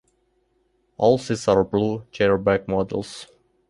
[0.97, 3.27] All seats are blue chair-back models.